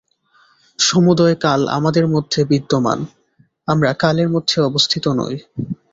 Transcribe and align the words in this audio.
সমুদয় 0.79 1.35
কাল 1.35 1.61
আমাদের 1.69 2.05
মধ্যে 2.07 2.39
বিদ্যমান, 2.45 2.99
আমরা 3.67 3.89
কালের 3.93 4.29
মধ্যে 4.29 4.57
অবস্থিত 4.61 5.05
নই। 5.19 5.35